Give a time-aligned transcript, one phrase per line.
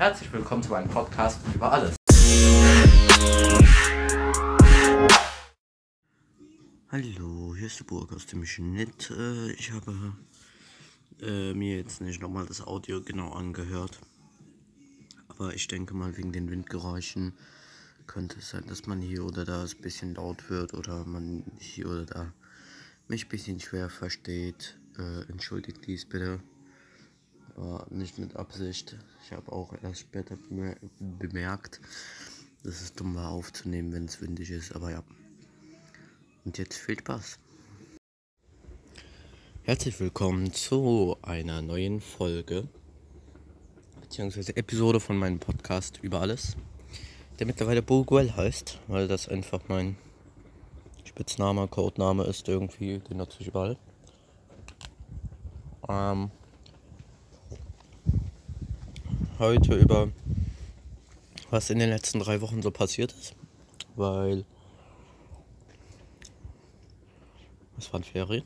[0.00, 1.94] Herzlich willkommen zu meinem Podcast über alles.
[6.90, 9.10] Hallo, hier ist der Burg aus dem Schnitt.
[9.10, 10.14] Äh, ich habe
[11.20, 14.00] äh, mir jetzt nicht nochmal das Audio genau angehört.
[15.28, 17.34] Aber ich denke mal, wegen den Windgeräuschen
[18.06, 21.90] könnte es sein, dass man hier oder da ein bisschen laut wird oder man hier
[21.90, 22.32] oder da
[23.06, 24.78] mich ein bisschen schwer versteht.
[24.98, 26.40] Äh, entschuldigt dies bitte.
[27.56, 28.96] War nicht mit Absicht.
[29.24, 30.36] Ich habe auch erst später
[30.98, 31.80] bemerkt,
[32.62, 34.74] dass es dumm war aufzunehmen, wenn es windig ist.
[34.74, 35.02] Aber ja.
[36.44, 37.38] Und jetzt viel Spaß.
[39.62, 42.68] Herzlich willkommen zu einer neuen Folge
[44.00, 46.56] beziehungsweise Episode von meinem Podcast über alles,
[47.38, 49.96] der mittlerweile Burguel heißt, weil das einfach mein
[51.04, 53.76] Spitzname, Codename ist irgendwie, den nutze ich überall.
[55.88, 56.32] Ähm,
[59.40, 60.12] heute über
[61.50, 63.34] was in den letzten drei Wochen so passiert ist,
[63.96, 64.44] weil
[67.80, 68.44] Es waren Ferien.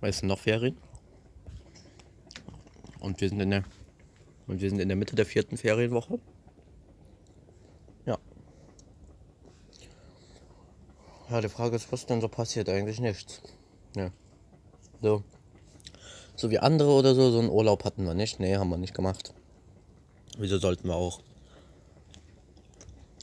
[0.00, 0.78] Es sind noch Ferien.
[3.00, 3.64] Und wir sind in der
[4.46, 6.18] und wir sind in der Mitte der vierten Ferienwoche.
[8.06, 8.18] Ja.
[11.28, 12.70] Ja, die Frage ist, was denn so passiert?
[12.70, 13.42] Eigentlich nichts.
[13.94, 14.10] Ja.
[15.02, 15.22] So.
[16.36, 18.40] So wie andere oder so, so einen Urlaub hatten wir nicht.
[18.40, 19.32] Nee, haben wir nicht gemacht.
[20.36, 21.20] Wieso sollten wir auch?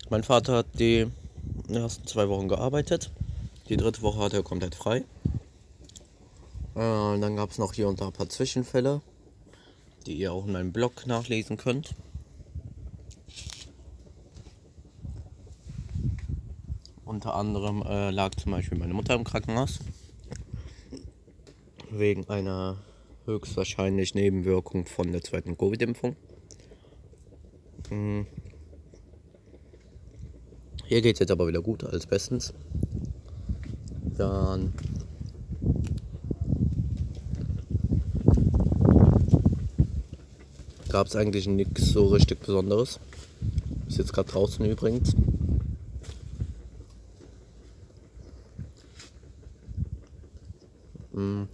[0.10, 1.08] Mein Vater hat die
[1.70, 3.12] ersten zwei Wochen gearbeitet.
[3.70, 5.04] Die dritte Woche hatte er komplett frei.
[6.76, 9.02] Äh, dann gab es noch hier und da ein paar Zwischenfälle,
[10.06, 11.96] die ihr auch in meinem Blog nachlesen könnt.
[17.04, 19.80] Unter anderem äh, lag zum Beispiel meine Mutter im Krankenhaus.
[21.90, 22.78] Wegen einer
[23.26, 26.16] höchstwahrscheinlich Nebenwirkung von der zweiten Covid-Impfung.
[27.90, 28.26] Hm.
[30.86, 32.54] Hier geht es jetzt aber wieder gut, alles bestens.
[34.18, 34.74] Dann
[40.90, 43.00] gab es eigentlich nichts so richtig Besonderes.
[43.88, 45.16] Ist jetzt gerade draußen übrigens.
[51.14, 51.48] Hm.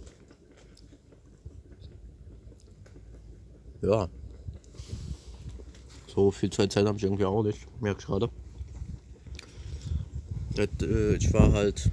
[3.82, 4.08] Ja.
[6.30, 7.66] Viel Zeit habe ich irgendwie auch nicht.
[7.80, 8.28] Merke ich gerade.
[10.58, 11.90] Äh, ich war halt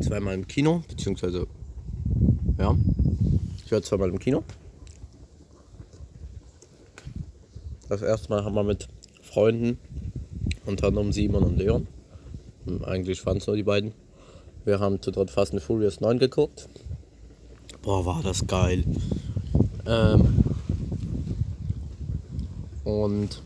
[0.00, 1.46] zweimal im Kino, beziehungsweise,
[2.58, 2.76] ja,
[3.64, 4.42] ich war zweimal im Kino.
[7.88, 8.88] Das erste Mal haben wir mit
[9.22, 9.78] Freunden,
[10.66, 11.86] unter anderem Simon und Leon,
[12.66, 13.92] hm, eigentlich waren es nur die beiden,
[14.64, 16.68] wir haben zu dritt Fast and Furious 9 geguckt.
[17.82, 18.84] Boah, war das geil.
[19.86, 20.44] Ähm,
[22.84, 23.42] und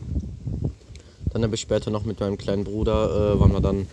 [1.31, 3.87] dann habe ich später noch mit meinem kleinen Bruder, äh, waren wir dann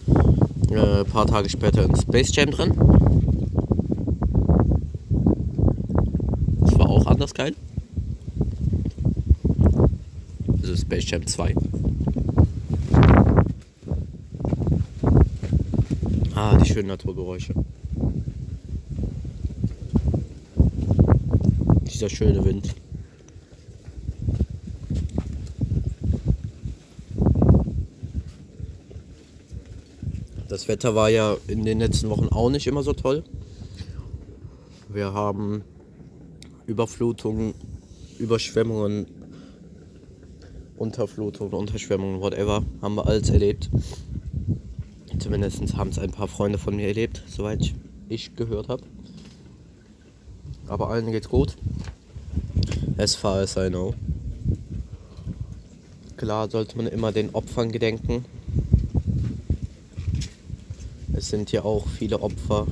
[0.71, 2.73] äh, ein paar Tage später in Space Jam drin.
[6.61, 7.55] Das war auch anders geil.
[10.63, 11.55] Also Space Jam 2.
[16.35, 17.55] Ah, die schönen Naturgeräusche.
[21.83, 22.75] Dieser schöne Wind.
[30.53, 33.25] Das Wetter war ja in den letzten Wochen auch nicht immer so toll.
[34.91, 35.65] Wir haben
[36.67, 37.55] Überflutungen,
[38.19, 39.07] Überschwemmungen,
[40.77, 43.71] Unterflutungen, Unterschwemmungen, whatever, haben wir alles erlebt.
[45.19, 47.73] Zumindest haben es ein paar Freunde von mir erlebt, soweit
[48.11, 48.83] ich gehört habe.
[50.69, 51.57] Aber allen geht's gut.
[52.99, 53.95] As far as I know.
[56.19, 58.27] Klar sollte man immer den Opfern gedenken,
[61.33, 62.67] sind hier auch viele Opfer.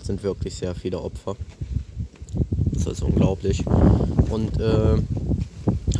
[0.00, 1.34] Es sind wirklich sehr viele Opfer.
[2.72, 3.64] Das ist unglaublich.
[4.30, 4.96] Und äh,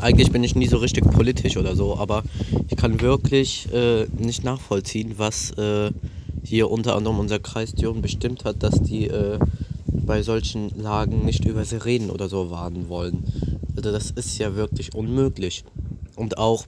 [0.00, 2.22] eigentlich bin ich nie so richtig politisch oder so, aber
[2.68, 5.90] ich kann wirklich äh, nicht nachvollziehen, was äh,
[6.44, 9.40] hier unter anderem unser Kreis Düren bestimmt hat, dass die äh,
[9.88, 13.24] bei solchen Lagen nicht über Sirenen oder so warnen wollen.
[13.76, 15.64] Also das ist ja wirklich unmöglich.
[16.14, 16.64] Und auch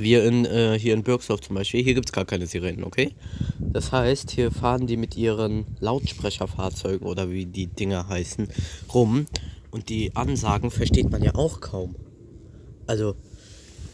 [0.00, 3.14] wir in, äh, hier in Birksdorf zum Beispiel, hier gibt es gar keine Sirenen, okay?
[3.58, 8.48] Das heißt, hier fahren die mit ihren Lautsprecherfahrzeugen oder wie die Dinger heißen,
[8.92, 9.26] rum.
[9.70, 11.96] Und die Ansagen versteht man ja auch kaum.
[12.86, 13.16] Also,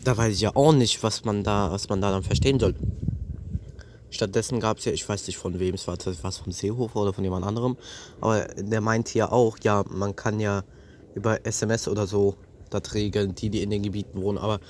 [0.04, 2.74] da weiß ich ja auch nicht, was man da, was man da dann verstehen soll.
[4.10, 7.12] Stattdessen gab es ja, ich weiß nicht von wem es war, war vom Seehofer oder
[7.12, 7.76] von jemand anderem,
[8.20, 10.64] aber der meinte ja auch, ja, man kann ja
[11.14, 12.34] über SMS oder so
[12.70, 14.38] das regeln, die, die in den Gebieten wohnen.
[14.38, 14.60] Aber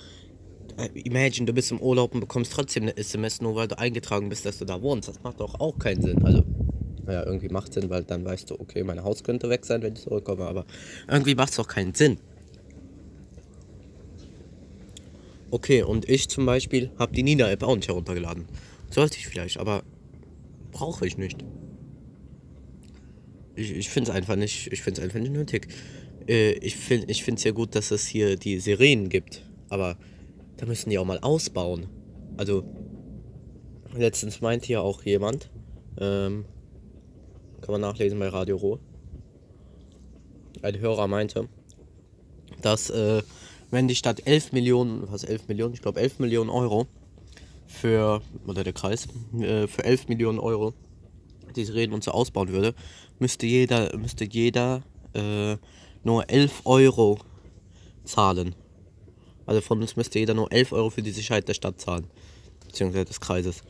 [0.95, 4.45] imagine, du bist im Urlaub und bekommst trotzdem eine SMS, nur weil du eingetragen bist,
[4.47, 5.09] dass du da wohnst.
[5.09, 6.25] Das macht doch auch keinen Sinn.
[6.25, 6.45] Also,
[7.07, 9.95] naja, irgendwie macht Sinn, weil dann weißt du, okay, mein Haus könnte weg sein, wenn
[9.95, 10.65] ich zurückkomme, aber
[11.09, 12.19] irgendwie macht es doch keinen Sinn.
[15.51, 18.47] Okay, und ich zum Beispiel habe die Nina-App auch nicht heruntergeladen.
[18.91, 19.83] Sollte ich vielleicht, aber
[20.71, 21.45] brauche ich nicht.
[23.57, 25.69] Ich, ich finde es einfach nicht, ich finde einfach nicht nötig.
[26.29, 29.97] Äh, ich finde ich es ja gut, dass es hier die Sirenen gibt, aber
[30.61, 31.87] da müssen die auch mal ausbauen.
[32.37, 32.65] Also,
[33.95, 35.51] letztens meinte ja auch jemand,
[35.99, 36.45] ähm,
[37.63, 38.79] kann man nachlesen bei Radio Ruhr,
[40.61, 41.49] ein Hörer meinte,
[42.61, 43.23] dass äh,
[43.71, 46.87] wenn die Stadt 11 Millionen, was 11 Millionen, ich glaube 11 Millionen Euro
[47.67, 49.09] für, oder der Kreis,
[49.41, 50.75] äh, für 11 Millionen Euro
[51.57, 52.75] diese Reden und so ausbauen würde,
[53.19, 54.83] müsste jeder, müsste jeder
[55.15, 55.57] äh,
[56.05, 57.19] nur 11 Euro
[58.05, 58.55] zahlen.
[59.51, 62.07] Also von uns müsste jeder nur 11 Euro für die Sicherheit der Stadt zahlen,
[62.69, 63.65] beziehungsweise des Kreises.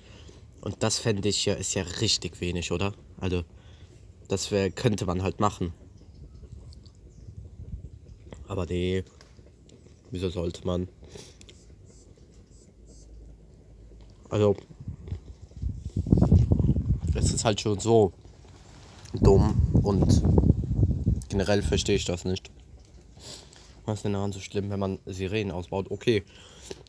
[0.61, 2.93] Und das fände ich ja, ist ja richtig wenig, oder?
[3.19, 3.45] Also,
[4.29, 5.73] das wär, könnte man halt machen.
[8.47, 9.05] Aber nee,
[10.11, 10.87] wieso sollte man?
[14.29, 14.57] Also,
[17.15, 18.13] es ist halt schon so
[19.15, 20.23] dumm und
[21.31, 22.50] generell verstehe ich das nicht.
[23.87, 25.91] Was ist denn daran so schlimm, wenn man Sirenen ausbaut?
[25.91, 26.23] Okay,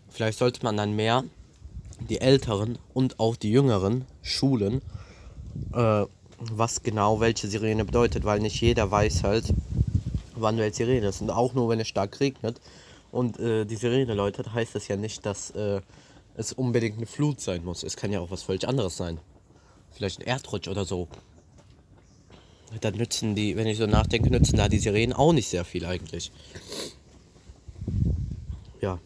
[0.09, 1.23] vielleicht sollte man dann mehr
[2.09, 4.81] die Älteren und auch die Jüngeren schulen,
[5.73, 6.05] äh,
[6.39, 9.53] was genau welche Sirene bedeutet, weil nicht jeder weiß halt,
[10.35, 11.21] wann welche Sirene ist.
[11.21, 12.59] Und auch nur wenn es stark regnet
[13.11, 15.81] und äh, die Sirene läutet, heißt das ja nicht, dass äh,
[16.35, 17.83] es unbedingt eine Flut sein muss.
[17.83, 19.19] Es kann ja auch was völlig anderes sein.
[19.91, 21.07] Vielleicht ein Erdrutsch oder so.
[22.79, 25.85] Dann nützen die, wenn ich so nachdenke, nützen da die Sirenen auch nicht sehr viel
[25.85, 26.31] eigentlich.
[28.79, 29.00] Ja.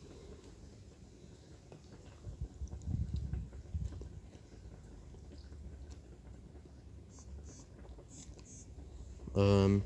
[9.35, 9.83] Ähm.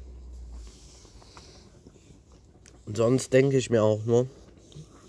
[2.86, 4.28] Und sonst denke ich mir auch nur,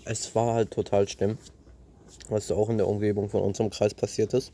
[0.05, 1.37] es war halt total schlimm
[2.31, 4.51] was auch in der Umgebung von unserem Kreis passiert ist.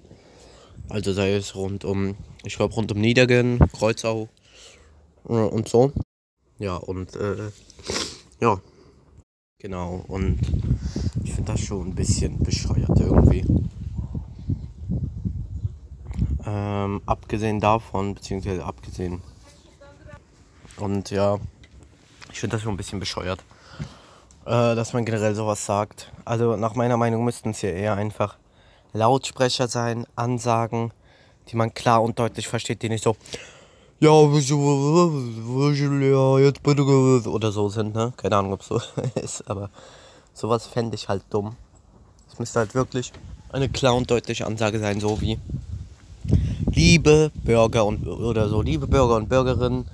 [0.90, 4.30] Also sei es rund um, ich glaube rund um Niedergen, Kreuzau
[5.28, 5.92] äh, und so.
[6.60, 7.52] Ja, und äh,
[8.40, 8.60] ja,
[9.60, 10.04] genau.
[10.08, 10.40] Und
[11.24, 13.46] ich finde das schon ein bisschen bescheuert irgendwie.
[16.46, 19.22] Ähm, abgesehen davon, beziehungsweise abgesehen.
[20.78, 21.38] Und ja,
[22.32, 23.44] ich finde das schon ein bisschen bescheuert
[24.48, 26.12] äh, dass man generell sowas sagt.
[26.26, 28.38] Also nach meiner Meinung müssten es ja eher einfach
[28.98, 30.92] Lautsprecher sein, Ansagen,
[31.50, 33.16] die man klar und deutlich versteht, die nicht so
[34.00, 34.12] ja,
[36.40, 38.14] jetzt bitte oder so sind, ne?
[38.16, 38.80] Keine Ahnung, ob es so
[39.16, 39.72] ist, aber
[40.34, 41.56] sowas fände ich halt dumm.
[42.32, 43.12] Es müsste halt wirklich
[43.52, 45.40] eine klar und deutliche Ansage sein, so wie
[46.72, 49.90] liebe Bürger und oder so, liebe Bürger und Bürgerinnen,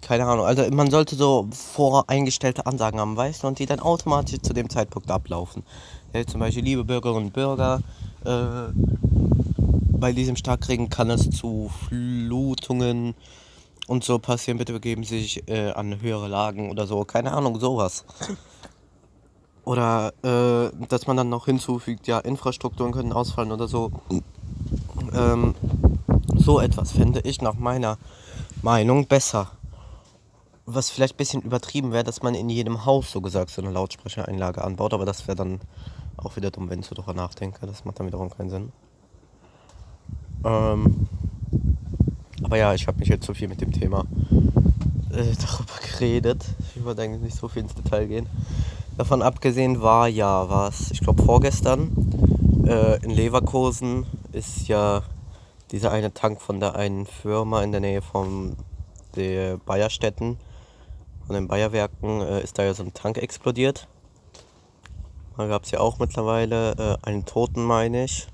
[0.00, 0.46] keine Ahnung.
[0.46, 4.70] Also man sollte so voreingestellte Ansagen haben, weißt du, und die dann automatisch zu dem
[4.70, 5.64] Zeitpunkt ablaufen.
[6.14, 7.82] Ja, zum Beispiel, liebe Bürgerinnen und Bürger,
[8.24, 8.72] äh,
[9.92, 13.14] bei diesem Starkregen kann es zu Flutungen
[13.86, 14.56] und so passieren.
[14.56, 17.04] Bitte begeben Sie sich äh, an höhere Lagen oder so.
[17.04, 18.06] Keine Ahnung, sowas.
[19.66, 23.92] Oder äh, dass man dann noch hinzufügt, ja, Infrastrukturen können ausfallen oder so.
[25.12, 25.54] Ähm,
[26.36, 27.98] so etwas fände ich nach meiner
[28.62, 29.50] Meinung besser
[30.70, 33.70] was vielleicht ein bisschen übertrieben wäre, dass man in jedem Haus so gesagt so eine
[33.70, 35.60] Lautsprechereinlage anbaut, aber das wäre dann
[36.18, 37.66] auch wieder dumm, wenn ich so drüber nachdenke.
[37.66, 38.72] Das macht dann wiederum keinen Sinn.
[40.44, 41.08] Ähm,
[42.42, 44.04] aber ja, ich habe mich jetzt so viel mit dem Thema
[45.10, 46.44] äh, darüber geredet.
[46.76, 48.26] Ich wollte eigentlich nicht so viel ins Detail gehen.
[48.96, 51.90] Davon abgesehen war ja was, ich glaube vorgestern
[52.66, 55.02] äh, in Leverkusen ist ja
[55.70, 58.56] dieser eine Tank von der einen Firma in der Nähe von
[59.14, 60.36] der Bayerstätten
[61.28, 63.86] von den Bayerwerken äh, ist da ja so ein Tank explodiert.
[65.38, 68.26] Da gab es ja auch mittlerweile äh, einen Toten, meine ich.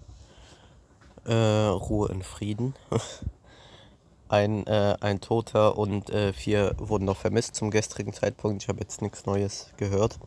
[1.26, 2.74] Äh, Ruhe in Frieden.
[4.30, 8.62] ein, äh, ein Toter und äh, vier wurden noch vermisst zum gestrigen Zeitpunkt.
[8.62, 10.18] Ich habe jetzt nichts Neues gehört.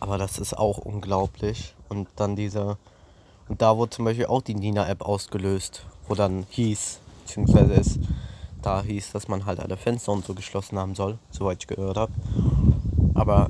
[0.00, 1.74] Aber das ist auch unglaublich.
[1.90, 2.78] Und dann dieser.
[3.48, 8.00] Und da wurde zum Beispiel auch die Nina-App ausgelöst, wo dann hieß, beziehungsweise ist
[8.62, 11.98] da hieß, dass man halt alle Fenster und so geschlossen haben soll, soweit ich gehört
[11.98, 12.12] habe.
[13.12, 13.48] Aber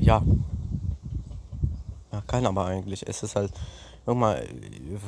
[0.00, 0.22] ja.
[2.14, 3.08] Ja, kein aber eigentlich.
[3.08, 3.50] Es ist halt,
[4.06, 4.46] mal,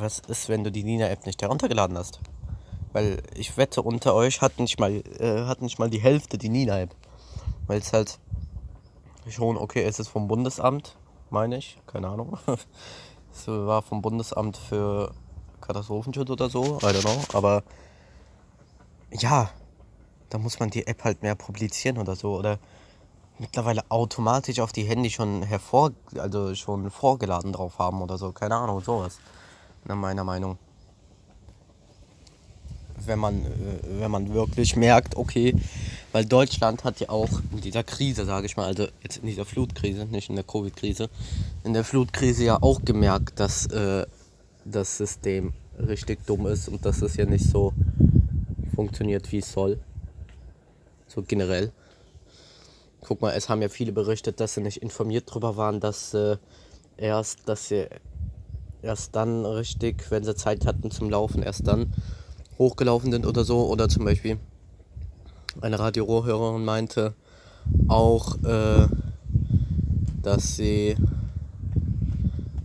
[0.00, 2.18] was ist, wenn du die Nina-App nicht heruntergeladen hast?
[2.92, 6.48] Weil ich wette, unter euch hat nicht mal, äh, hat nicht mal die Hälfte die
[6.48, 6.96] NINA-App.
[7.68, 8.18] Weil es halt
[9.28, 10.96] schon, okay, es ist vom Bundesamt,
[11.30, 12.38] meine ich, keine Ahnung.
[13.32, 15.14] es war vom Bundesamt für
[15.60, 17.20] Katastrophenschutz oder so, I don't know.
[17.34, 17.62] Aber
[19.12, 19.50] ja,
[20.28, 22.36] da muss man die App halt mehr publizieren oder so.
[22.36, 22.58] Oder
[23.38, 28.32] mittlerweile automatisch auf die Handy schon hervor, also schon vorgeladen drauf haben oder so.
[28.32, 29.18] Keine Ahnung, sowas.
[29.84, 30.58] Nach meiner Meinung.
[33.04, 35.54] Wenn man, äh, wenn man wirklich merkt, okay,
[36.12, 39.44] weil Deutschland hat ja auch in dieser Krise, sage ich mal, also jetzt in dieser
[39.44, 41.10] Flutkrise, nicht in der Covid-Krise,
[41.62, 44.06] in der Flutkrise ja auch gemerkt, dass äh,
[44.64, 47.72] das System richtig dumm ist und dass es ja nicht so
[48.74, 49.78] funktioniert, wie es soll.
[51.06, 51.72] So generell.
[53.06, 56.38] Guck mal, es haben ja viele berichtet, dass sie nicht informiert darüber waren, dass äh,
[56.96, 57.86] erst, dass sie
[58.82, 61.92] erst dann richtig, wenn sie Zeit hatten zum Laufen, erst dann
[62.58, 63.66] hochgelaufen sind oder so.
[63.66, 64.38] Oder zum Beispiel
[65.60, 67.14] eine Radio-Rohhörerin meinte
[67.86, 68.88] auch, äh,
[70.22, 70.96] dass sie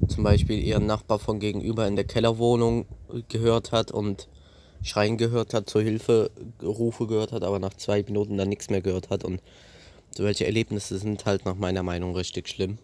[0.07, 2.85] zum Beispiel ihren Nachbar von gegenüber in der Kellerwohnung
[3.29, 4.27] gehört hat und
[4.81, 6.31] Schreien gehört hat, zur Hilfe
[6.63, 9.39] Rufe gehört hat, aber nach zwei Minuten dann nichts mehr gehört hat und
[10.15, 12.77] solche Erlebnisse sind halt nach meiner Meinung richtig schlimm.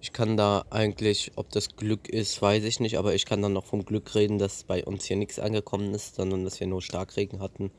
[0.00, 3.52] Ich kann da eigentlich, ob das Glück ist, weiß ich nicht, aber ich kann dann
[3.52, 6.82] noch vom Glück reden, dass bei uns hier nichts angekommen ist, sondern dass wir nur
[6.82, 7.72] Starkregen hatten.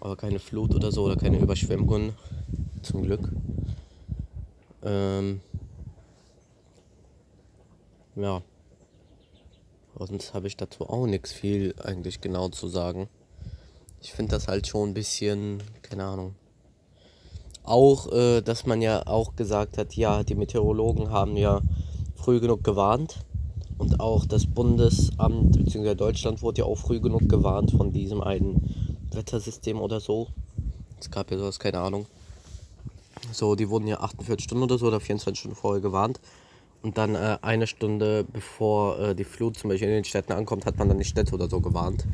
[0.00, 2.14] Aber keine Flut oder so oder keine Überschwemmungen.
[2.82, 3.28] Zum Glück.
[4.84, 5.40] Ähm
[8.14, 8.42] ja.
[9.98, 13.08] Sonst habe ich dazu auch nichts viel eigentlich genau zu sagen.
[14.00, 16.34] Ich finde das halt schon ein bisschen, keine Ahnung,
[17.62, 21.60] auch, äh, dass man ja auch gesagt hat, ja, die Meteorologen haben ja
[22.16, 23.20] früh genug gewarnt.
[23.78, 25.94] Und auch das Bundesamt bzw.
[25.94, 30.28] Deutschland wurde ja auch früh genug gewarnt von diesem einen Wettersystem oder so.
[31.00, 32.06] Es gab ja sowas, keine Ahnung.
[33.32, 36.20] So, die wurden ja 48 Stunden oder so oder 24 Stunden vorher gewarnt.
[36.82, 40.66] Und dann äh, eine Stunde bevor äh, die Flut zum Beispiel in den Städten ankommt,
[40.66, 42.04] hat man dann die Städte oder so gewarnt.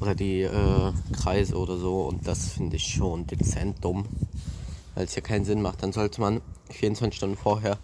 [0.00, 2.02] Oder die äh, Kreise oder so.
[2.02, 4.04] Und das finde ich schon dezent dumm
[4.96, 5.82] weil es ja keinen Sinn macht.
[5.82, 7.78] Dann sollte man 24 Stunden vorher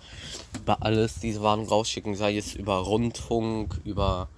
[0.57, 4.29] über alles diese Warnung rausschicken, sei es über Rundfunk, über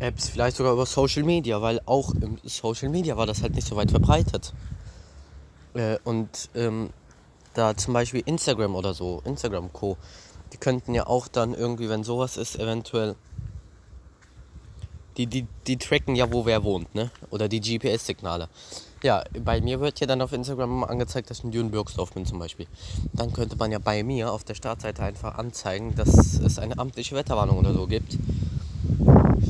[0.00, 3.66] Apps, vielleicht sogar über Social Media, weil auch im Social Media war das halt nicht
[3.66, 4.52] so weit verbreitet.
[5.74, 6.90] Äh, und ähm,
[7.54, 9.96] da zum Beispiel Instagram oder so, Instagram Co.,
[10.52, 13.14] die könnten ja auch dann irgendwie, wenn sowas ist, eventuell.
[15.16, 17.10] Die, die, die tracken ja, wo wer wohnt, ne?
[17.30, 18.48] Oder die GPS-Signale.
[19.02, 22.38] Ja, bei mir wird ja dann auf Instagram angezeigt, dass ich in Dünenbürgsdorf bin zum
[22.38, 22.66] Beispiel.
[23.12, 27.14] Dann könnte man ja bei mir auf der Startseite einfach anzeigen, dass es eine amtliche
[27.14, 28.16] Wetterwarnung oder so gibt.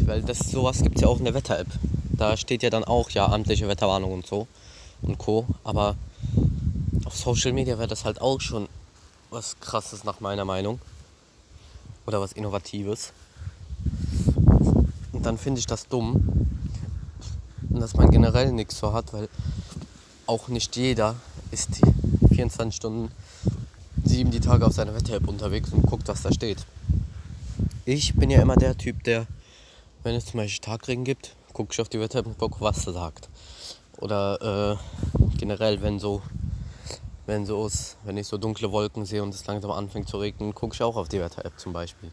[0.05, 1.69] Weil das sowas gibt es ja auch in der Wetter-App.
[2.11, 4.49] Da steht ja dann auch ja amtliche Wetterwarnung und so
[5.03, 5.47] und Co.
[5.63, 5.95] Aber
[7.05, 8.69] auf Social Media wäre das halt auch schon
[9.31, 10.81] was krasses nach meiner Meinung.
[12.07, 13.13] Oder was Innovatives.
[15.13, 16.47] Und dann finde ich das dumm,
[17.77, 19.29] und dass man generell nichts so hat, weil
[20.25, 21.17] auch nicht jeder
[21.51, 21.69] ist
[22.33, 23.13] 24 Stunden,
[24.03, 26.65] sieben die Tage auf seiner Wetter-App unterwegs und guckt, was da steht.
[27.85, 29.27] Ich bin ja immer der Typ, der,
[30.03, 32.95] wenn es zum Beispiel Tagregen gibt, gucke ich auf die Wetter-App und gucke, was er
[32.95, 33.29] sagt.
[33.99, 36.23] Oder äh, generell, wenn so,
[37.27, 40.55] wenn so ist, wenn ich so dunkle Wolken sehe und es langsam anfängt zu regnen,
[40.55, 42.11] gucke ich auch auf die Wetter-App zum Beispiel.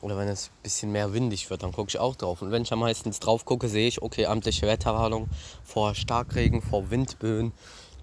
[0.00, 2.42] Oder wenn es ein bisschen mehr windig wird, dann gucke ich auch drauf.
[2.42, 5.28] Und wenn ich am meistens drauf gucke, sehe ich, okay, amtliche Wetterwarnung
[5.64, 7.52] vor Starkregen, vor Windböen,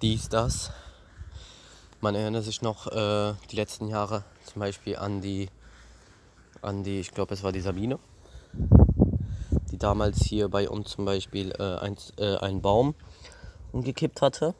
[0.02, 0.72] dies, das.
[2.00, 5.48] Man erinnert sich noch äh, die letzten Jahre zum Beispiel an die,
[6.62, 7.98] an die, ich glaube, es war die Sabine,
[9.70, 12.94] die damals hier bei uns zum Beispiel äh, ein, äh, einen Baum
[13.72, 14.54] umgekippt hatte.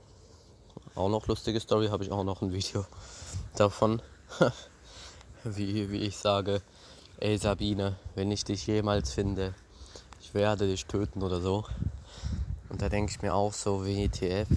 [0.95, 2.87] Auch noch lustige Story, habe ich auch noch ein Video
[3.57, 4.01] davon.
[5.45, 6.63] wie, wie ich sage,
[7.21, 9.55] ey Sabine, wenn ich dich jemals finde,
[10.21, 11.65] ich werde dich töten oder so.
[12.69, 14.49] Und da denke ich mir auch so WTF.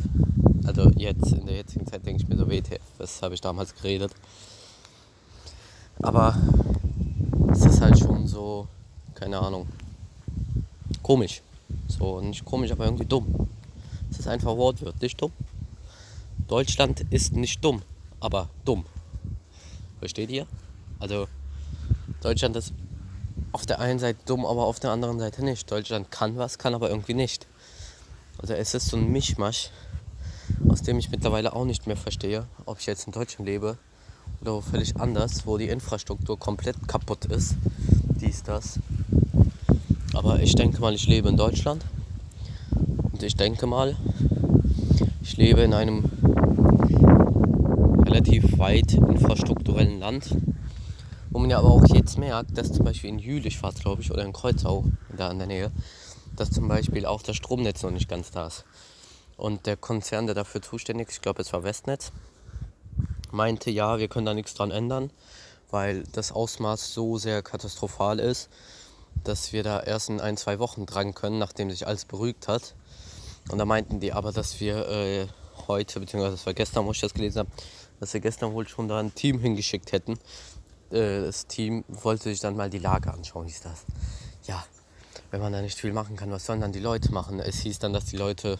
[0.65, 3.75] Also jetzt, in der jetzigen Zeit denke ich mir so WTF, was habe ich damals
[3.75, 4.11] geredet.
[6.01, 6.35] Aber
[7.51, 8.67] es ist halt schon so,
[9.13, 9.67] keine Ahnung,
[11.03, 11.41] komisch.
[11.87, 13.47] So, nicht komisch, aber irgendwie dumm.
[14.09, 15.31] Es ist einfach wortwörtlich dumm.
[16.47, 17.81] Deutschland ist nicht dumm,
[18.19, 18.85] aber dumm.
[19.99, 20.47] Versteht ihr?
[20.99, 21.27] Also
[22.21, 22.73] Deutschland ist
[23.51, 25.71] auf der einen Seite dumm, aber auf der anderen Seite nicht.
[25.71, 27.47] Deutschland kann was, kann aber irgendwie nicht.
[28.39, 29.71] Also es ist so ein Mischmasch,
[30.67, 33.77] aus dem ich mittlerweile auch nicht mehr verstehe, ob ich jetzt in Deutschland lebe
[34.41, 37.55] oder völlig anders, wo die Infrastruktur komplett kaputt ist.
[38.21, 38.79] Dies, das.
[40.13, 41.83] Aber ich denke mal, ich lebe in Deutschland.
[43.11, 43.95] Und ich denke mal,
[45.21, 46.05] ich lebe in einem
[48.05, 50.35] relativ weit infrastrukturellen Land.
[51.37, 54.09] Wo man ja aber auch jetzt merkt, dass zum Beispiel in Jülich war glaube ich,
[54.09, 55.71] oder in Kreuzau, da in der Nähe,
[56.35, 58.65] dass zum Beispiel auch das Stromnetz noch nicht ganz da ist.
[59.35, 62.11] Und der Konzern, der dafür zuständig ist, ich glaube es war Westnetz,
[63.29, 65.11] meinte, ja, wir können da nichts dran ändern,
[65.69, 68.49] weil das Ausmaß so sehr katastrophal ist,
[69.23, 72.73] dass wir da erst in ein, zwei Wochen dran können, nachdem sich alles beruhigt hat.
[73.51, 75.27] Und da meinten die aber, dass wir äh,
[75.67, 77.51] heute, beziehungsweise das war gestern, wo ich das gelesen habe,
[77.99, 80.17] dass wir gestern wohl schon da ein Team hingeschickt hätten.
[80.91, 83.85] Äh, das Team wollte sich dann mal die Lage anschauen, hieß das.
[84.47, 84.63] Ja,
[85.31, 87.39] wenn man da nicht viel machen kann, was sollen dann die Leute machen?
[87.39, 88.59] Es hieß dann, dass die Leute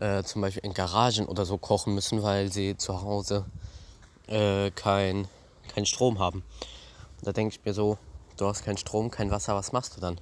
[0.00, 3.46] äh, zum Beispiel in Garagen oder so kochen müssen, weil sie zu Hause
[4.26, 5.28] äh, kein,
[5.74, 6.42] kein Strom haben.
[7.18, 7.98] Und da denke ich mir so,
[8.36, 10.20] du hast keinen Strom, kein Wasser, was machst du dann?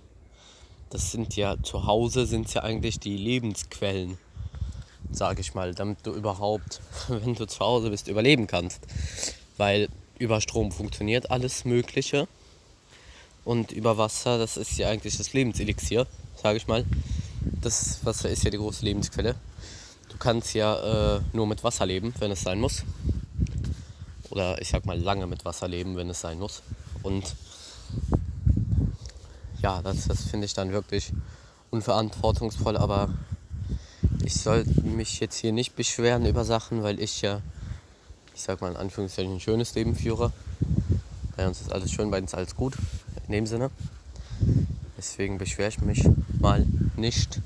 [0.90, 4.18] Das sind ja zu Hause sind ja eigentlich die Lebensquellen,
[5.10, 8.80] sage ich mal, damit du überhaupt, wenn du zu Hause bist, überleben kannst.
[9.56, 9.88] Weil
[10.20, 12.28] über Strom funktioniert alles Mögliche
[13.44, 16.84] und über Wasser, das ist ja eigentlich das Lebenselixier, sage ich mal.
[17.62, 19.34] Das Wasser ist ja die große Lebensquelle.
[20.10, 22.84] Du kannst ja äh, nur mit Wasser leben, wenn es sein muss.
[24.28, 26.62] Oder ich sag mal lange mit Wasser leben, wenn es sein muss.
[27.02, 27.34] Und
[29.62, 31.12] ja, das, das finde ich dann wirklich
[31.70, 33.08] unverantwortungsvoll, aber
[34.22, 37.40] ich sollte mich jetzt hier nicht beschweren über Sachen, weil ich ja,
[38.40, 40.32] ich sag mal in Anführungszeichen, ein schönes Leben führe.
[41.36, 42.74] Bei uns ist alles schön, bei uns alles gut,
[43.26, 43.70] in dem Sinne.
[44.96, 46.08] Deswegen beschwere ich mich
[46.40, 46.66] mal
[46.96, 47.42] nicht.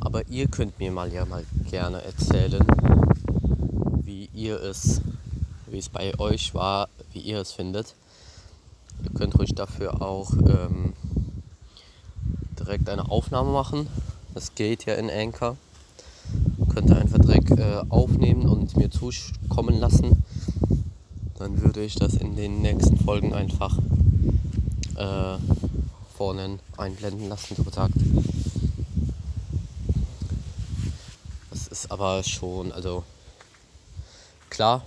[0.00, 2.66] Aber ihr könnt mir mal ja mal gerne erzählen,
[4.02, 5.02] wie ihr es,
[5.68, 7.94] wie es bei euch war, wie ihr es findet.
[9.04, 10.94] Ihr könnt ruhig dafür auch ähm,
[12.58, 13.86] direkt eine Aufnahme machen.
[14.34, 15.56] Das geht ja in Anchor.
[16.80, 20.24] Könnt ihr einfach direkt äh, aufnehmen und mir zukommen lassen.
[21.38, 23.76] Dann würde ich das in den nächsten Folgen einfach
[24.96, 25.36] äh,
[26.16, 27.92] vorne einblenden lassen, so gesagt.
[31.50, 33.04] Das ist aber schon, also
[34.48, 34.80] klar,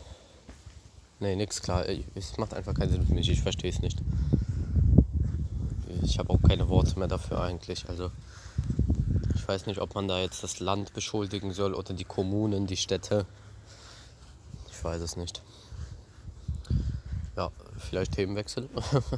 [1.20, 1.86] Nee, nix klar.
[2.16, 3.30] Es macht einfach keinen Sinn für mich.
[3.30, 4.00] Ich verstehe es nicht.
[6.02, 7.88] Ich habe auch keine Worte mehr dafür eigentlich.
[7.88, 8.10] Also
[9.44, 12.78] ich weiß nicht, ob man da jetzt das Land beschuldigen soll oder die Kommunen, die
[12.78, 13.26] Städte.
[14.72, 15.44] Ich weiß es nicht.
[17.36, 18.70] Ja, vielleicht Themenwechsel.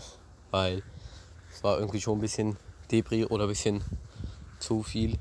[0.51, 0.81] Weil
[1.53, 2.57] es war irgendwie schon ein bisschen
[2.91, 3.83] Debris oder ein bisschen
[4.57, 5.19] zu viel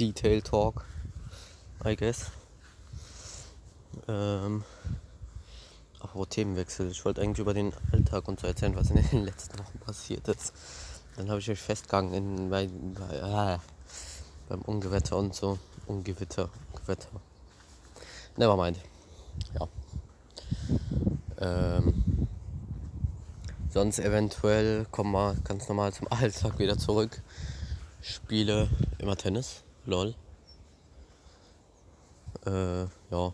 [0.00, 0.84] Detail Talk,
[1.84, 2.32] I guess.
[4.08, 4.64] Ähm,
[6.00, 6.90] Apropos Themenwechsel.
[6.90, 10.26] Ich wollte eigentlich über den Alltag und so erzählen, was in den letzten Wochen passiert
[10.26, 10.52] ist.
[11.16, 13.60] Dann habe ich euch festgegangen in, bei, bei, ah,
[14.52, 15.58] beim Ungewetter und so.
[15.86, 17.08] Ungewitter, Gewitter.
[18.36, 18.78] Nevermind.
[19.54, 19.66] Ja.
[21.38, 22.28] Ähm,
[23.70, 27.22] sonst eventuell kommen wir ganz normal zum Alltag wieder zurück.
[28.02, 29.62] Spiele immer Tennis.
[29.86, 30.14] Lol.
[32.44, 33.32] Äh, ja.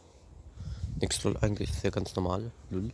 [1.01, 2.53] Nix lol eigentlich, ist ja ganz normal.
[2.71, 2.93] Lul.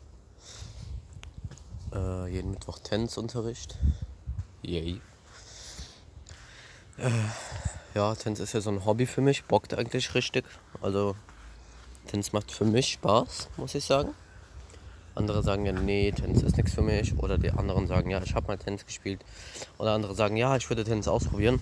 [1.92, 3.76] Äh, jeden Mittwoch Tänzunterricht.
[4.62, 5.02] Yay.
[6.96, 7.10] Äh,
[7.94, 10.44] ja, Tanz ist ja so ein Hobby für mich, bockt eigentlich richtig.
[10.82, 11.14] Also
[12.10, 14.10] Tanz macht für mich Spaß, muss ich sagen.
[15.14, 17.16] Andere sagen ja, nee, Tennis ist nichts für mich.
[17.18, 19.20] Oder die anderen sagen, ja, ich habe mal Tennis gespielt.
[19.78, 21.60] Oder andere sagen, ja, ich würde Tennis ausprobieren.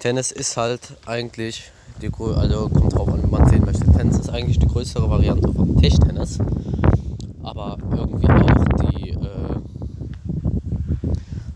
[0.00, 1.70] Tennis ist halt eigentlich
[2.00, 3.84] die also kommt drauf an, wie man sehen möchte.
[3.92, 6.38] Tennis ist eigentlich die größere Variante von Tischtennis,
[7.42, 9.58] aber irgendwie auch die, äh,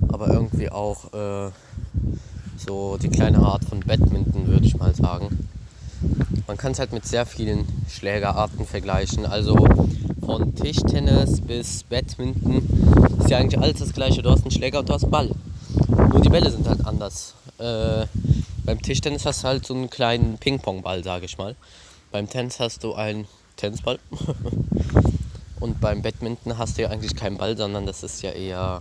[0.09, 1.51] aber irgendwie auch äh,
[2.62, 5.48] so die kleine Art von Badminton, würde ich mal sagen.
[6.46, 9.27] Man kann es halt mit sehr vielen Schlägerarten vergleichen.
[9.27, 9.57] Also
[10.25, 12.62] von Tischtennis bis Badminton
[13.20, 14.22] ist ja eigentlich alles das gleiche.
[14.22, 15.31] Du hast einen Schläger und du hast einen Ball.
[16.11, 17.35] Nur die Bälle sind halt anders.
[17.59, 18.07] Äh,
[18.64, 21.57] beim Tischtennis hast du halt so einen kleinen Ping-Pong-Ball, sage ich mal.
[22.11, 23.98] Beim Tennis hast du einen Tennisball.
[25.61, 28.81] Und beim Badminton hast du ja eigentlich keinen Ball, sondern das ist ja eher,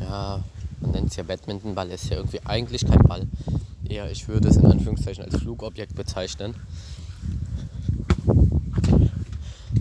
[0.00, 0.42] ja,
[0.80, 3.26] man nennt es ja Badmintonball, ist ja irgendwie eigentlich kein Ball.
[3.88, 6.54] Eher, ich würde es in Anführungszeichen als Flugobjekt bezeichnen.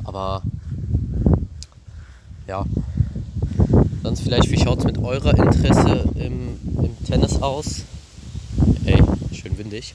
[0.04, 0.42] Aber
[2.48, 2.66] ja,
[4.02, 7.84] sonst vielleicht, wie schaut es mit eurer Interesse im, im Tennis aus?
[8.86, 9.94] Ey, schön windig.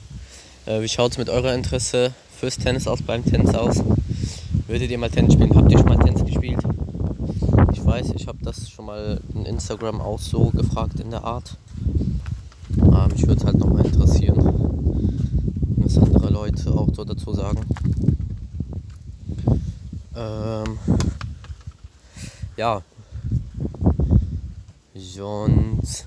[0.67, 3.83] Äh, wie schaut es mit eurer Interesse fürs Tennis aus, beim Tennis aus?
[4.69, 5.55] Würdet ihr mal Tennis spielen?
[5.55, 6.14] Habt ihr schon mal Tennis
[7.95, 11.57] weiß, ich habe das schon mal in Instagram auch so gefragt in der Art.
[12.81, 14.37] Aber mich würde es halt nochmal interessieren,
[15.77, 17.61] was andere Leute auch so dazu sagen.
[20.17, 20.77] Ähm,
[22.57, 22.83] ja.
[24.97, 26.07] Sonst.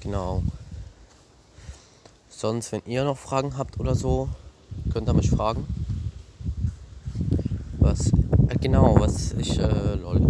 [0.00, 0.42] Genau.
[2.30, 4.30] Sonst, wenn ihr noch Fragen habt oder so,
[4.90, 5.66] könnt ihr mich fragen.
[8.60, 10.20] Genau, was ich, äh, lol,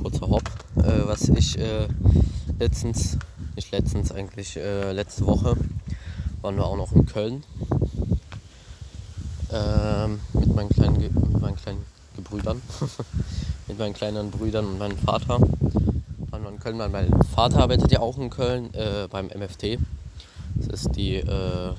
[0.00, 1.88] kurzer Hopp, äh, was ich äh,
[2.60, 3.18] letztens,
[3.56, 5.56] nicht letztens, eigentlich äh, letzte Woche,
[6.42, 7.42] waren wir auch noch in Köln.
[9.52, 12.62] Ähm, mit meinen kleinen, mit meinen kleinen Gebrüdern,
[13.66, 15.40] mit meinen kleinen Brüdern und meinem Vater.
[15.40, 19.80] Waren wir in Köln, mein Vater arbeitet ja auch in Köln äh, beim MFT.
[20.54, 21.72] Das ist die, äh,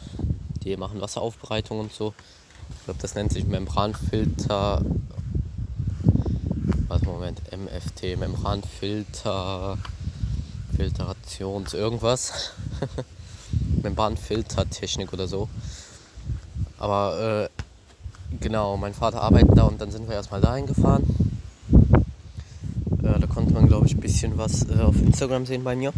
[0.63, 2.13] die machen Wasseraufbereitung und so.
[2.91, 4.82] Glaube, das nennt sich Membranfilter.
[6.89, 9.77] Warte Moment, MFT, Membranfilter,
[10.75, 12.51] Filtrations, irgendwas.
[13.82, 15.47] Membranfiltertechnik oder so.
[16.80, 21.06] Aber äh, genau, mein Vater arbeitet da und dann sind wir erstmal dahin gefahren.
[23.04, 25.93] Äh, da konnte man, glaube ich, ein bisschen was äh, auf Instagram sehen bei mir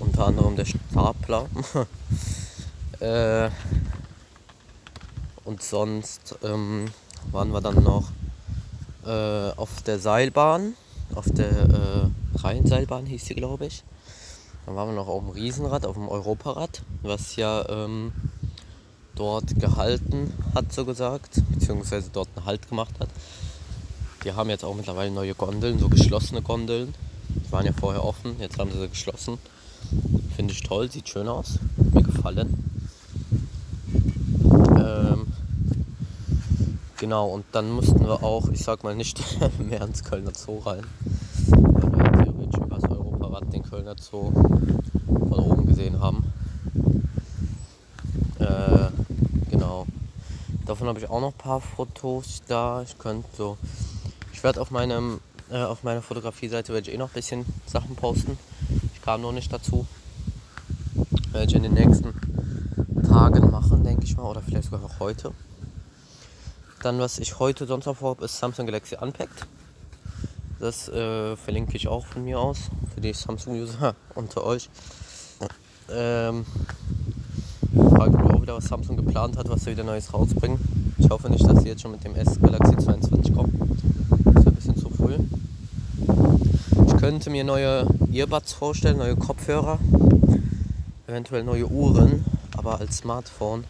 [0.00, 1.48] unter anderem der Stapler.
[5.44, 6.86] und sonst ähm,
[7.30, 8.10] waren wir dann noch
[9.06, 10.74] äh, auf der Seilbahn,
[11.14, 13.84] auf der äh, Rheinseilbahn hieß sie, glaube ich.
[14.66, 18.12] Dann waren wir noch auf dem Riesenrad, auf dem Europarad, was ja ähm,
[19.14, 23.10] dort gehalten hat, so gesagt, beziehungsweise dort einen Halt gemacht hat.
[24.24, 26.94] Die haben jetzt auch mittlerweile neue Gondeln, so geschlossene Gondeln.
[27.28, 29.38] Die waren ja vorher offen, jetzt haben sie sie geschlossen.
[30.34, 31.58] Finde ich toll, sieht schön aus.
[31.76, 32.64] Mir gefallen.
[34.78, 35.26] Ähm,
[37.04, 39.20] genau, und dann mussten wir auch, ich sag mal, nicht
[39.58, 40.84] mehr ins Kölner Zoo rein.
[41.48, 44.32] Weil wir theoretisch über das Europarad den Kölner Zoo
[45.06, 46.32] von oben gesehen haben.
[48.38, 48.88] Äh,
[49.50, 49.86] genau.
[50.64, 52.80] Davon habe ich auch noch ein paar Fotos da.
[52.80, 53.58] Ich könnte so.
[54.32, 57.96] Ich werde auf meinem äh, auf meiner Fotografie-Seite werde ich eh noch ein bisschen Sachen
[57.96, 58.38] posten.
[58.94, 59.86] Ich kam noch nicht dazu
[61.32, 62.14] werde ich in den nächsten
[63.06, 65.32] Tagen machen, denke ich mal, oder vielleicht sogar noch heute.
[66.84, 69.46] Dann, was ich heute sonst noch vorhabe, ist Samsung Galaxy Unpacked.
[70.60, 72.58] Das äh, verlinke ich auch von mir aus,
[72.94, 74.68] für die Samsung-User unter euch.
[75.90, 76.44] Ähm,
[77.90, 80.94] frage mich auch wieder, was Samsung geplant hat, was sie wieder Neues rausbringen.
[80.98, 83.78] Ich hoffe nicht, dass sie jetzt schon mit dem S Galaxy 22 kommen.
[84.26, 85.16] Das ist ein bisschen zu früh.
[86.86, 89.78] Ich könnte mir neue Earbuds vorstellen, neue Kopfhörer
[91.06, 92.26] eventuell neue Uhren,
[92.58, 93.64] aber als Smartphone.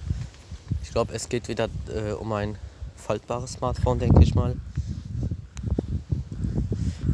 [0.82, 2.56] Ich glaube, es geht wieder äh, um ein
[3.04, 4.56] faltbares Smartphone, denke ich mal.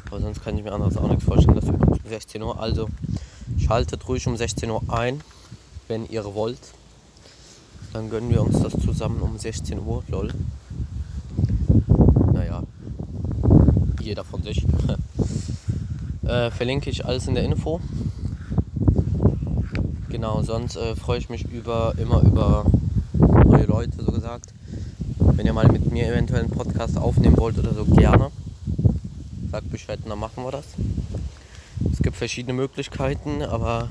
[0.07, 1.57] Aber sonst kann ich mir anderes auch nichts vorstellen.
[1.57, 2.61] Das ist um 16 Uhr.
[2.61, 2.89] Also
[3.59, 5.21] schaltet ruhig um 16 Uhr ein,
[5.89, 6.61] wenn ihr wollt.
[7.93, 10.05] Dann gönnen wir uns das zusammen um 16 Uhr.
[10.09, 10.33] Lol.
[12.33, 12.63] Naja,
[14.01, 14.65] jeder von sich.
[16.23, 17.81] äh, verlinke ich alles in der Info.
[20.09, 22.65] Genau, sonst äh, freue ich mich über, immer über
[23.13, 24.55] neue Leute, so gesagt.
[25.41, 28.31] Wenn ihr mal mit mir eventuell einen Podcast aufnehmen wollt oder so, gerne.
[29.51, 30.67] Sagt Bescheid und dann machen wir das.
[31.91, 33.89] Es gibt verschiedene Möglichkeiten, aber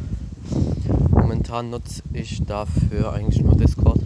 [1.10, 4.00] momentan nutze ich dafür eigentlich nur Discord.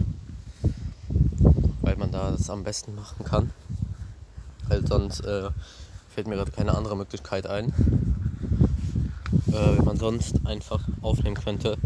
[1.82, 3.50] Weil man da das am besten machen kann.
[4.68, 5.50] Weil sonst äh,
[6.14, 7.74] fällt mir gerade keine andere Möglichkeit ein.
[9.48, 11.76] Äh, wenn man sonst einfach aufnehmen könnte,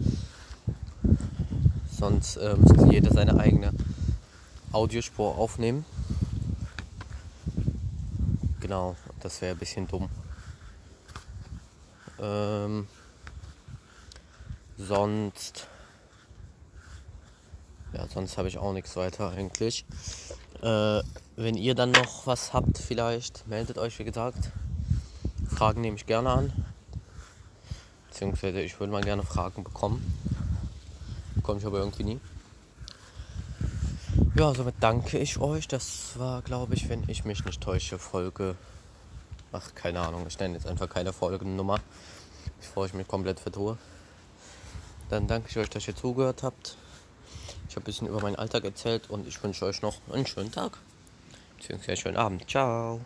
[1.99, 3.73] Sonst äh, müsste jeder seine eigene
[4.79, 5.85] Audiospur aufnehmen.
[8.61, 10.09] Genau, das wäre ein bisschen dumm.
[12.21, 12.87] Ähm,
[14.77, 15.67] sonst.
[17.93, 19.85] Ja, sonst habe ich auch nichts weiter eigentlich.
[20.63, 21.03] Äh,
[21.37, 24.51] wenn ihr dann noch was habt, vielleicht meldet euch, wie gesagt.
[25.49, 26.65] Fragen nehme ich gerne an.
[28.09, 30.03] Beziehungsweise ich würde mal gerne Fragen bekommen
[31.49, 32.21] komme ich aber irgendwie nie.
[34.39, 35.67] Ja, somit danke ich euch.
[35.67, 38.55] Das war, glaube ich, wenn ich mich nicht täusche, Folge.
[39.51, 40.27] Ach, keine Ahnung.
[40.29, 41.81] Ich nenne jetzt einfach keine Folgennummer,
[42.61, 43.77] bevor ich mich komplett vertue.
[45.11, 46.77] Dann danke ich euch, dass ihr zugehört habt.
[47.69, 50.53] Ich habe ein bisschen über meinen Alltag erzählt und ich wünsche euch noch einen schönen
[50.53, 50.79] Tag.
[51.57, 52.49] Beziehungsweise einen schönen Abend.
[52.49, 53.01] Ciao.